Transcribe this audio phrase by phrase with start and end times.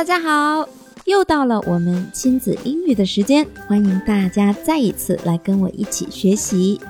[0.00, 0.68] 大家好，
[1.04, 6.80] 又到了我们亲子英语的时间，欢迎大家再一次来跟我一起学习。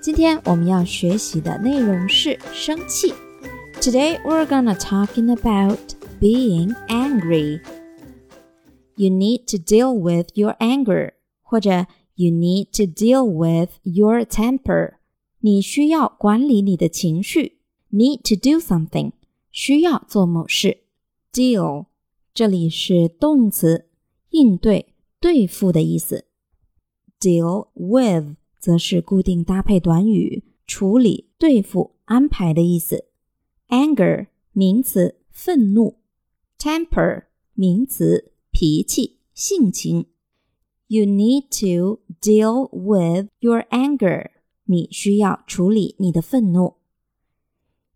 [0.00, 3.12] 今天我们要学习的内容是生气。
[3.80, 5.78] Today we're gonna talking about
[6.20, 7.60] being angry.
[8.96, 11.12] You need to deal with your anger，
[11.42, 11.86] 或者
[12.16, 14.96] You need to deal with your temper。
[15.40, 17.60] 你需要管理你的情绪。
[17.90, 19.12] Need to do something，
[19.50, 20.82] 需要做某事。
[21.32, 21.86] Deal。
[22.34, 23.88] 这里是动词，
[24.30, 26.26] 应对、对付的意思。
[27.18, 33.06] Deal with 则是固定搭配短语，处理、对付、安排的意思。
[33.68, 35.98] Anger 名词，愤怒。
[36.58, 40.06] Temper 名词，脾气、性情。
[40.88, 44.30] You need to deal with your anger。
[44.64, 46.74] 你需要处理你的愤怒。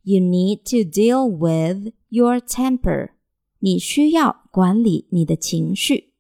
[0.03, 3.11] You need to deal with your temper。
[3.60, 6.14] 你需要管理你的情绪。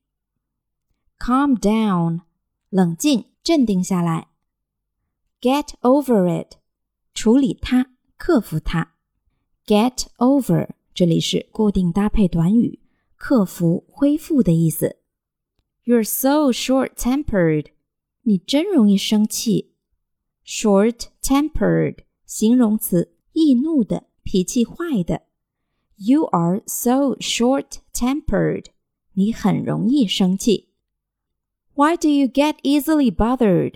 [1.18, 2.22] Calm down，
[2.70, 4.30] 冷静，镇定下来。
[5.42, 6.58] Get over it，
[7.14, 8.94] 处理它，克服它。
[9.66, 12.80] Get over，这里是固定搭配短语，
[13.16, 14.98] 克服、恢复的意思。
[15.86, 17.68] You're so short-tempered，
[18.24, 19.74] 你真容易生气。
[20.46, 25.29] Short-tempered，形容词，易怒的，脾气坏的。
[25.99, 28.67] You are so short-tempered.
[29.13, 30.71] 你很容易生气。
[31.75, 33.75] Why do you get easily bothered?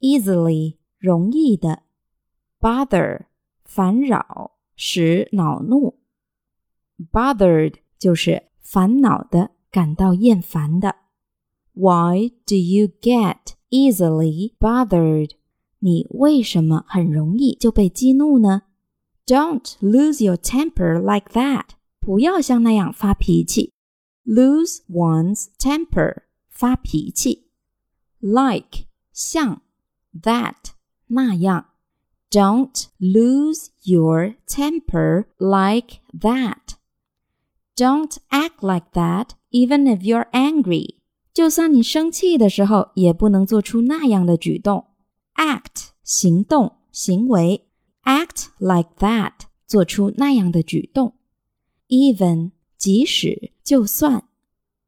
[0.00, 1.82] Easily 容易的，
[2.60, 3.26] bother
[3.64, 5.98] 烦扰，使恼怒。
[7.12, 10.96] Bothered 就是烦恼的，感到厌烦的。
[11.72, 15.32] Why do you get easily bothered?
[15.78, 18.62] 你为什么很容易就被激怒呢
[19.30, 21.70] ？don't lose your temper like that.
[22.00, 23.72] 不要像那样发脾气。
[24.24, 27.48] Lose one's temper，发脾气。
[28.20, 29.62] Like 像
[30.22, 30.72] that
[31.08, 31.66] 那样。
[32.30, 36.74] Don't lose your temper like that.
[37.76, 40.96] Don't act like that even if you're angry.
[41.32, 44.86] 就算你生气的时候，也不能做出那样的举动。
[45.36, 47.68] Act 行动行为。
[48.04, 49.32] act like that，
[49.66, 51.14] 做出那样的举动。
[51.88, 54.24] Even 即使就算，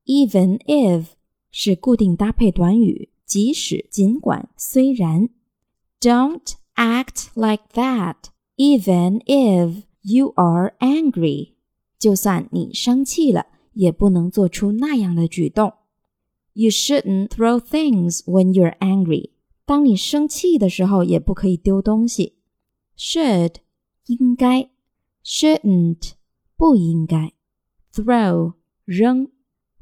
[0.04, 1.06] even if
[1.50, 5.28] 是固定搭配短语，即使尽管虽然。
[6.00, 8.16] Don't act like that,
[8.56, 11.54] even if you are angry。
[11.98, 15.72] 就算你生气了，也不能做出那样的举动。
[16.52, 19.30] You shouldn't throw things when you're angry。
[19.64, 22.36] 当你生气的时候，也不可以丢东西。
[22.96, 23.56] should
[24.06, 24.70] 应该，
[25.24, 26.12] shouldn't
[26.56, 27.32] 不应该，
[27.92, 28.54] throw
[28.84, 29.28] 扔，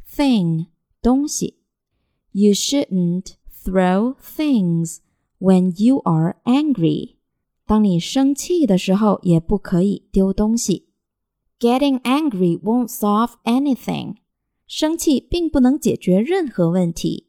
[0.08, 0.66] thing
[1.00, 1.58] 东西。
[2.32, 4.98] You shouldn't throw things
[5.38, 7.16] when you are angry。
[7.64, 10.88] 当你生气的时候，也不可以丢东西。
[11.58, 14.16] Getting angry won't solve anything。
[14.66, 17.28] 生气并不能解决任何问题。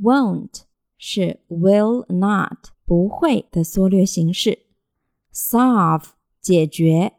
[0.00, 0.62] Won't
[0.96, 4.60] 是 will not 不会的缩略形式。
[5.38, 6.10] solve
[6.40, 7.14] 解决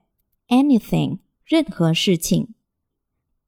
[0.48, 2.54] anything 任何事情。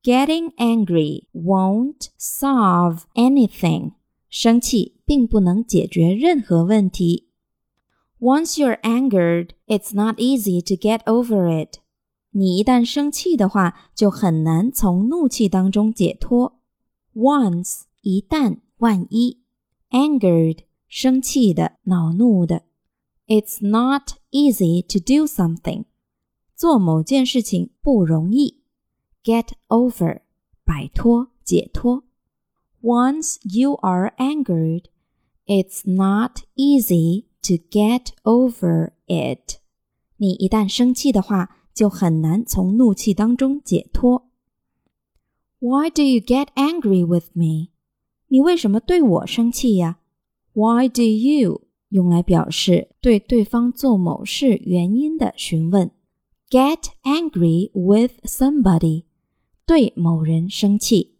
[0.03, 3.93] Getting angry won't solve anything。
[4.29, 7.29] 生气并不能解决任何问题。
[8.19, 11.79] Once you're angered, it's not easy to get over it。
[12.31, 16.59] 你一旦生气的话，就很难从怒气当中解脱。
[17.15, 19.39] Once 一旦万一，
[19.91, 22.63] angered 生气的、恼怒的。
[23.31, 25.85] It's not easy to do something.
[26.55, 28.61] 做某件事情不容易。
[29.23, 30.21] Get over
[30.63, 32.03] 摆脱、解脱。
[32.81, 34.85] Once you are angered,
[35.45, 39.59] it's not easy to get over it.
[40.17, 44.29] 你一旦生气的话，就很难从怒气当中解脱。
[45.59, 47.69] Why do you get angry with me?
[48.27, 49.99] 你为什么对我生气呀？
[50.53, 55.90] Why do you 用来表示对对方做某事原因的询问。
[56.50, 59.04] Get angry with somebody，
[59.66, 61.16] 对某人生气。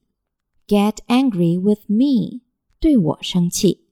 [0.67, 2.41] Get angry with me，
[2.81, 3.87] 对我生气。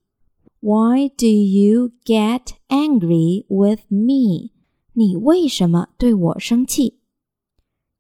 [0.61, 4.51] Why do you get angry with me？
[4.95, 7.01] 你为什么对我生气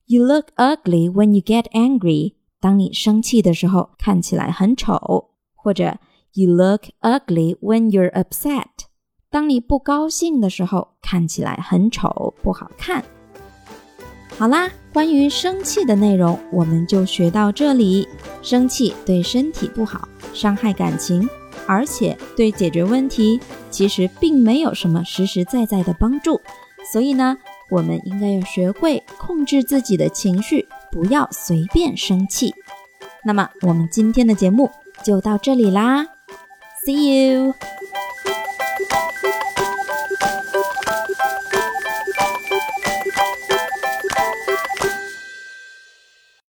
[0.06, 2.35] ？You look ugly when you get angry。
[2.59, 5.99] 当你生气的时候，看起来很丑，或者。
[6.32, 8.87] You look ugly when you're upset。
[9.31, 13.05] 当你不高兴的时候，看起来很丑，不好看。
[14.38, 18.09] 好啦，关于生气的内容我们就学到这里。
[18.43, 21.29] 生气对身体不好，伤害感情，
[21.67, 26.41] 而且对解决问题其实并没有什么实实在在的帮助。
[26.93, 27.37] 所以呢，
[27.71, 32.55] 我们应该要学会控制自己的情绪，不要随便生气。
[33.25, 34.71] 那么，我们今天的节目
[35.05, 36.06] 就到这里啦
[36.90, 37.69] ，See you。